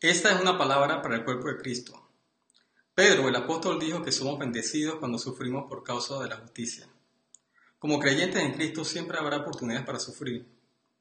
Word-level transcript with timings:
Esta 0.00 0.32
es 0.32 0.40
una 0.40 0.56
palabra 0.56 1.02
para 1.02 1.16
el 1.16 1.24
cuerpo 1.24 1.48
de 1.48 1.56
Cristo. 1.56 2.08
Pedro, 2.94 3.28
el 3.28 3.34
apóstol, 3.34 3.80
dijo 3.80 4.00
que 4.00 4.12
somos 4.12 4.38
bendecidos 4.38 5.00
cuando 5.00 5.18
sufrimos 5.18 5.68
por 5.68 5.82
causa 5.82 6.20
de 6.20 6.28
la 6.28 6.36
justicia. 6.36 6.86
Como 7.80 7.98
creyentes 7.98 8.40
en 8.40 8.52
Cristo 8.52 8.84
siempre 8.84 9.18
habrá 9.18 9.38
oportunidades 9.38 9.84
para 9.84 9.98
sufrir. 9.98 10.46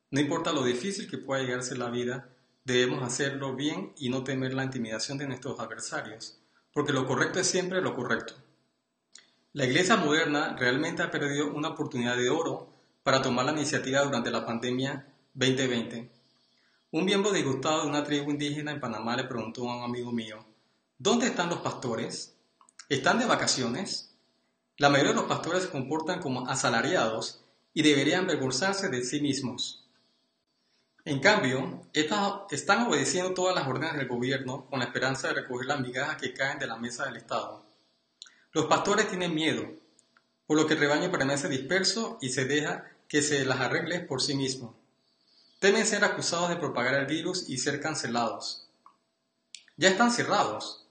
No 0.09 0.19
importa 0.19 0.51
lo 0.51 0.63
difícil 0.63 1.07
que 1.07 1.19
pueda 1.19 1.43
llegarse 1.43 1.77
la 1.77 1.91
vida, 1.91 2.29
debemos 2.63 3.03
hacerlo 3.03 3.55
bien 3.55 3.93
y 3.97 4.09
no 4.09 4.23
temer 4.23 4.55
la 4.55 4.63
intimidación 4.63 5.19
de 5.19 5.27
nuestros 5.27 5.59
adversarios, 5.59 6.39
porque 6.73 6.91
lo 6.91 7.05
correcto 7.05 7.39
es 7.39 7.45
siempre 7.45 7.83
lo 7.83 7.95
correcto. 7.95 8.33
La 9.53 9.65
iglesia 9.65 9.97
moderna 9.97 10.55
realmente 10.57 11.03
ha 11.03 11.11
perdido 11.11 11.53
una 11.53 11.69
oportunidad 11.69 12.17
de 12.17 12.31
oro 12.31 12.73
para 13.03 13.21
tomar 13.21 13.45
la 13.45 13.51
iniciativa 13.51 14.01
durante 14.01 14.31
la 14.31 14.43
pandemia 14.43 15.05
2020. 15.35 16.16
Un 16.89 17.03
miembro 17.03 17.33
disgustado 17.33 17.81
de 17.81 17.89
una 17.89 18.05
tribu 18.05 18.31
indígena 18.31 18.71
en 18.71 18.79
Panamá 18.79 19.17
le 19.17 19.25
preguntó 19.25 19.69
a 19.69 19.75
un 19.75 19.83
amigo 19.83 20.13
mío, 20.13 20.45
¿dónde 20.97 21.27
están 21.27 21.49
los 21.49 21.59
pastores? 21.59 22.33
¿Están 22.87 23.19
de 23.19 23.25
vacaciones? 23.25 24.15
La 24.77 24.87
mayoría 24.87 25.11
de 25.11 25.17
los 25.17 25.27
pastores 25.27 25.63
se 25.63 25.69
comportan 25.69 26.21
como 26.21 26.47
asalariados 26.47 27.43
y 27.73 27.81
deberían 27.81 28.23
avergonzarse 28.23 28.87
de 28.87 29.03
sí 29.03 29.19
mismos. 29.19 29.85
En 31.03 31.19
cambio, 31.19 31.81
están 31.91 32.87
obedeciendo 32.87 33.33
todas 33.33 33.53
las 33.53 33.67
órdenes 33.67 33.97
del 33.97 34.07
gobierno 34.07 34.65
con 34.69 34.79
la 34.79 34.85
esperanza 34.85 35.27
de 35.27 35.33
recoger 35.33 35.65
las 35.65 35.81
migajas 35.81 36.15
que 36.15 36.33
caen 36.33 36.57
de 36.57 36.67
la 36.67 36.77
mesa 36.77 37.03
del 37.03 37.17
Estado. 37.17 37.65
Los 38.53 38.67
pastores 38.67 39.09
tienen 39.09 39.35
miedo, 39.35 39.67
por 40.45 40.55
lo 40.55 40.65
que 40.65 40.75
el 40.75 40.79
rebaño 40.79 41.11
permanece 41.11 41.49
disperso 41.49 42.17
y 42.21 42.29
se 42.29 42.45
deja 42.45 42.89
que 43.09 43.21
se 43.21 43.43
las 43.43 43.59
arregle 43.59 43.99
por 43.99 44.21
sí 44.21 44.35
mismo. 44.35 44.76
Temen 45.59 45.87
ser 45.87 46.03
acusados 46.03 46.49
de 46.49 46.55
propagar 46.57 46.93
el 46.93 47.07
virus 47.07 47.49
y 47.49 47.57
ser 47.57 47.81
cancelados. 47.81 48.69
Ya 49.75 49.89
están 49.89 50.11
cerrados. 50.11 50.85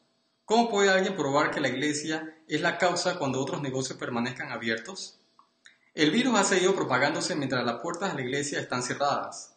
¿Cómo 0.45 0.69
puede 0.69 0.91
alguien 0.91 1.15
probar 1.15 1.53
que 1.53 1.61
la 1.61 1.69
iglesia 1.69 2.36
es 2.48 2.61
la 2.62 2.77
causa 2.77 3.17
cuando 3.17 3.41
otros 3.41 3.62
negocios 3.62 3.97
permanezcan 3.97 4.50
abiertos? 4.50 5.20
El 5.95 6.11
virus 6.11 6.36
ha 6.36 6.42
seguido 6.42 6.75
propagándose 6.75 7.36
mientras 7.36 7.64
las 7.64 7.81
puertas 7.81 8.11
de 8.11 8.17
la 8.17 8.28
iglesia 8.28 8.58
están 8.58 8.83
cerradas. 8.83 9.55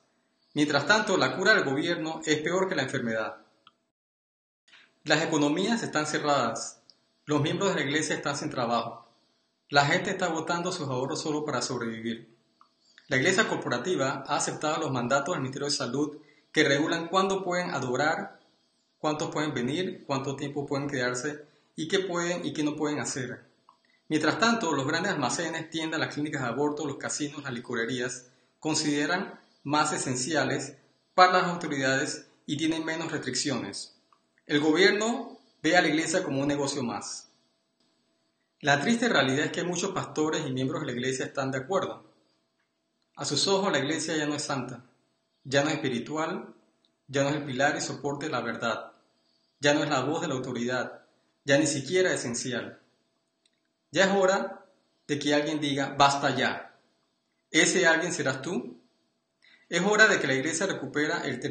Mientras 0.54 0.86
tanto, 0.86 1.18
la 1.18 1.36
cura 1.36 1.56
del 1.56 1.64
gobierno 1.64 2.22
es 2.26 2.38
peor 2.42 2.70
que 2.70 2.76
la 2.76 2.84
enfermedad. 2.84 3.38
Las 5.06 5.24
economías 5.24 5.82
están 5.82 6.06
cerradas. 6.06 6.84
Los 7.26 7.42
miembros 7.42 7.70
de 7.70 7.82
la 7.82 7.88
iglesia 7.88 8.16
están 8.16 8.38
sin 8.38 8.52
trabajo. 8.52 9.08
La 9.70 9.88
gente 9.88 10.12
está 10.12 10.28
votando 10.28 10.72
sus 10.72 10.88
ahorros 10.88 11.20
solo 11.20 11.46
para 11.46 11.64
sobrevivir. 11.64 12.39
La 13.10 13.18
iglesia 13.18 13.48
corporativa 13.48 14.24
ha 14.28 14.36
aceptado 14.36 14.80
los 14.80 14.92
mandatos 14.92 15.34
del 15.34 15.42
Ministerio 15.42 15.68
de 15.68 15.74
Salud 15.74 16.18
que 16.52 16.64
regulan 16.64 17.08
cuándo 17.08 17.44
pueden 17.44 17.72
adorar, 17.72 18.40
cuántos 19.00 19.32
pueden 19.32 19.52
venir, 19.52 20.04
cuánto 20.06 20.36
tiempo 20.36 20.68
pueden 20.68 20.88
quedarse 20.88 21.44
y 21.76 21.88
qué 21.88 22.02
pueden 22.02 22.46
y 22.46 22.54
qué 22.54 22.62
no 22.62 22.76
pueden 22.76 23.00
hacer. 23.00 23.46
Mientras 24.10 24.38
tanto, 24.38 24.74
los 24.74 24.86
grandes 24.86 25.12
almacenes, 25.12 25.72
tiendas, 25.72 26.00
las 26.00 26.14
clínicas 26.14 26.44
de 26.44 26.50
aborto, 26.50 26.86
los 26.86 26.98
casinos, 26.98 27.44
las 27.44 27.52
licorerías 27.52 28.28
consideran 28.60 29.40
más 29.64 29.92
esenciales 29.92 30.76
para 31.16 31.34
las 31.34 31.44
autoridades 31.46 32.28
y 32.46 32.58
tienen 32.58 32.86
menos 32.86 33.12
restricciones. 33.12 33.96
El 34.46 34.60
gobierno 34.60 35.40
ve 35.64 35.76
a 35.76 35.82
la 35.82 35.88
iglesia 35.88 36.24
como 36.24 36.42
un 36.42 36.48
negocio 36.48 36.84
más. 36.84 37.30
La 38.62 38.80
triste 38.82 39.10
realidad 39.10 39.46
es 39.46 39.52
que 39.52 39.64
muchos 39.64 39.94
pastores 39.94 40.46
y 40.46 40.52
miembros 40.52 40.82
de 40.82 40.88
la 40.88 40.94
iglesia 40.94 41.26
están 41.26 41.50
de 41.50 41.58
acuerdo. 41.58 42.09
A 43.20 43.26
sus 43.26 43.50
ojos 43.50 43.70
la 43.70 43.80
iglesia 43.80 44.16
ya 44.16 44.26
no 44.26 44.36
es 44.36 44.44
santa, 44.44 44.86
ya 45.44 45.62
no 45.62 45.68
es 45.68 45.76
espiritual, 45.76 46.56
ya 47.10 47.24
no 47.24 47.30
es 47.30 47.36
el 47.36 47.44
pilar 47.44 47.76
y 47.76 47.82
soporte 47.82 48.28
de 48.28 48.32
la 48.32 48.40
verdad, 48.40 48.94
ya 49.60 49.74
no 49.74 49.84
es 49.84 49.90
la 49.90 50.00
voz 50.00 50.22
de 50.22 50.30
la 50.30 50.36
autoridad, 50.36 51.02
ya 51.44 51.58
ni 51.58 51.68
siquiera 51.68 52.14
es 52.14 52.22
esencial. 52.22 52.80
Ya 53.92 54.06
es 54.06 54.16
hora 54.16 54.64
de 55.06 55.20
que 55.20 55.36
alguien 55.36 55.60
diga, 55.60 55.96
basta 55.98 56.34
ya. 56.34 56.78
¿Ese 57.52 57.86
alguien 57.86 58.14
serás 58.14 58.42
tú? 58.42 58.80
Es 59.68 59.82
hora 59.82 60.08
de 60.08 60.22
que 60.22 60.28
la 60.28 60.36
Iglesia 60.36 60.66
recupera 60.66 61.22
el, 61.26 61.42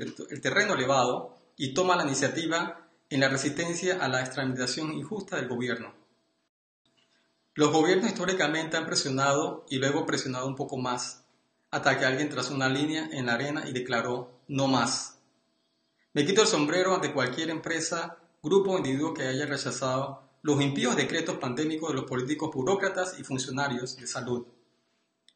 terreno 0.40 0.72
elevado 0.72 1.36
y 1.58 1.74
toma 1.74 1.96
la 1.96 2.04
iniciativa 2.04 2.88
en 3.10 3.20
la 3.20 3.28
resistencia 3.28 4.02
a 4.02 4.08
la 4.08 4.20
extramitación 4.22 4.94
injusta 4.94 5.36
del 5.36 5.48
gobierno. 5.48 5.92
Los 7.52 7.70
gobiernos 7.72 8.08
históricamente 8.08 8.78
han 8.78 8.86
presionado 8.86 9.66
y 9.68 9.76
luego 9.76 10.06
presionado 10.06 10.46
un 10.46 10.56
poco 10.56 10.78
más, 10.78 11.26
hasta 11.70 11.98
que 11.98 12.04
alguien 12.04 12.30
trazó 12.30 12.54
una 12.54 12.68
línea 12.68 13.08
en 13.12 13.26
la 13.26 13.34
arena 13.34 13.64
y 13.68 13.72
declaró 13.72 14.30
no 14.48 14.66
más. 14.66 15.18
Me 16.14 16.24
quito 16.24 16.42
el 16.42 16.48
sombrero 16.48 16.94
ante 16.94 17.12
cualquier 17.12 17.50
empresa, 17.50 18.18
grupo 18.42 18.72
o 18.72 18.78
individuo 18.78 19.14
que 19.14 19.26
haya 19.26 19.46
rechazado 19.46 20.22
los 20.42 20.60
impíos 20.60 20.96
decretos 20.96 21.36
pandémicos 21.36 21.90
de 21.90 21.96
los 21.96 22.04
políticos 22.04 22.50
burócratas 22.54 23.18
y 23.18 23.24
funcionarios 23.24 23.96
de 23.96 24.06
salud. 24.06 24.46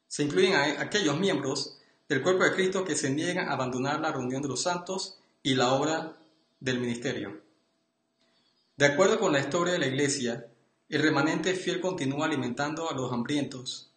Se 0.08 0.22
incluyen 0.22 0.54
a 0.54 0.80
aquellos 0.80 1.18
miembros 1.18 1.78
del 2.08 2.22
cuerpo 2.22 2.44
de 2.44 2.52
Cristo 2.52 2.84
que 2.84 2.96
se 2.96 3.10
niegan 3.10 3.48
a 3.48 3.52
abandonar 3.52 4.00
la 4.00 4.12
reunión 4.12 4.42
de 4.42 4.48
los 4.48 4.62
santos 4.62 5.18
y 5.42 5.54
la 5.54 5.72
obra 5.72 6.16
del 6.60 6.80
ministerio. 6.80 7.40
De 8.76 8.86
acuerdo 8.86 9.18
con 9.18 9.32
la 9.32 9.40
historia 9.40 9.74
de 9.74 9.78
la 9.78 9.86
Iglesia, 9.86 10.48
el 10.88 11.02
remanente 11.02 11.54
fiel 11.54 11.80
continúa 11.80 12.26
alimentando 12.26 12.90
a 12.90 12.94
los 12.94 13.12
hambrientos, 13.12 13.92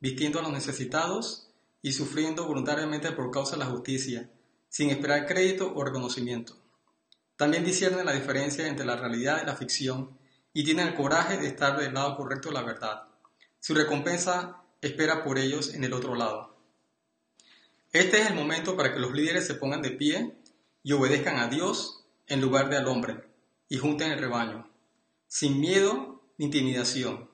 vistiendo 0.00 0.38
a 0.38 0.42
los 0.42 0.52
necesitados 0.52 1.47
y 1.82 1.92
sufriendo 1.92 2.46
voluntariamente 2.46 3.12
por 3.12 3.30
causa 3.30 3.56
de 3.56 3.64
la 3.64 3.70
justicia, 3.70 4.30
sin 4.68 4.90
esperar 4.90 5.26
crédito 5.26 5.72
o 5.74 5.84
reconocimiento. 5.84 6.56
También 7.36 7.64
disciernen 7.64 8.06
la 8.06 8.14
diferencia 8.14 8.66
entre 8.66 8.84
la 8.84 8.96
realidad 8.96 9.40
y 9.42 9.46
la 9.46 9.56
ficción 9.56 10.18
y 10.52 10.64
tienen 10.64 10.88
el 10.88 10.94
coraje 10.94 11.36
de 11.36 11.46
estar 11.46 11.78
del 11.78 11.94
lado 11.94 12.16
correcto 12.16 12.48
de 12.48 12.54
la 12.54 12.62
verdad. 12.62 13.04
Su 13.60 13.74
recompensa 13.74 14.62
espera 14.80 15.22
por 15.22 15.38
ellos 15.38 15.74
en 15.74 15.84
el 15.84 15.92
otro 15.92 16.14
lado. 16.14 16.56
Este 17.92 18.20
es 18.20 18.28
el 18.28 18.34
momento 18.34 18.76
para 18.76 18.92
que 18.92 19.00
los 19.00 19.12
líderes 19.12 19.46
se 19.46 19.54
pongan 19.54 19.82
de 19.82 19.90
pie 19.90 20.36
y 20.82 20.92
obedezcan 20.92 21.38
a 21.38 21.48
Dios 21.48 22.04
en 22.26 22.40
lugar 22.40 22.68
de 22.68 22.76
al 22.76 22.88
hombre 22.88 23.24
y 23.68 23.78
junten 23.78 24.10
el 24.10 24.18
rebaño, 24.18 24.70
sin 25.26 25.60
miedo 25.60 26.22
ni 26.36 26.46
intimidación. 26.46 27.30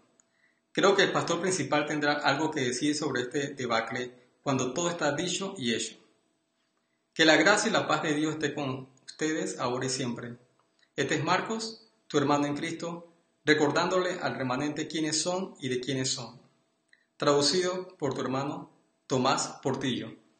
Creo 0.72 0.96
que 0.96 1.02
el 1.02 1.12
pastor 1.12 1.40
principal 1.40 1.86
tendrá 1.86 2.14
algo 2.14 2.50
que 2.50 2.60
decir 2.60 2.96
sobre 2.96 3.22
este 3.22 3.54
debacle 3.54 4.23
cuando 4.44 4.74
todo 4.74 4.90
está 4.90 5.10
dicho 5.12 5.54
y 5.56 5.74
hecho. 5.74 5.96
Que 7.14 7.24
la 7.24 7.36
gracia 7.36 7.70
y 7.70 7.72
la 7.72 7.88
paz 7.88 8.02
de 8.02 8.14
Dios 8.14 8.34
esté 8.34 8.54
con 8.54 8.90
ustedes 9.06 9.58
ahora 9.58 9.86
y 9.86 9.88
siempre. 9.88 10.36
Este 10.96 11.14
es 11.14 11.24
Marcos, 11.24 11.88
tu 12.08 12.18
hermano 12.18 12.46
en 12.46 12.54
Cristo, 12.54 13.10
recordándole 13.46 14.18
al 14.20 14.36
remanente 14.36 14.86
quiénes 14.86 15.22
son 15.22 15.54
y 15.60 15.70
de 15.70 15.80
quiénes 15.80 16.10
son. 16.10 16.38
Traducido 17.16 17.88
por 17.96 18.12
tu 18.12 18.20
hermano 18.20 18.70
Tomás 19.06 19.60
Portillo. 19.62 20.12